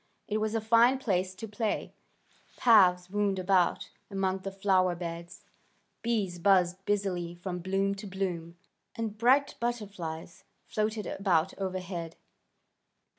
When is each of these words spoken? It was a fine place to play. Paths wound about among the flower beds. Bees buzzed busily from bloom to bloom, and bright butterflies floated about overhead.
It 0.27 0.39
was 0.39 0.55
a 0.55 0.61
fine 0.61 0.97
place 0.97 1.35
to 1.35 1.47
play. 1.47 1.93
Paths 2.57 3.11
wound 3.11 3.37
about 3.37 3.91
among 4.09 4.39
the 4.39 4.51
flower 4.51 4.95
beds. 4.95 5.43
Bees 6.01 6.39
buzzed 6.39 6.83
busily 6.85 7.35
from 7.35 7.59
bloom 7.59 7.93
to 7.93 8.07
bloom, 8.07 8.57
and 8.95 9.15
bright 9.15 9.53
butterflies 9.59 10.43
floated 10.65 11.05
about 11.05 11.55
overhead. 11.59 12.15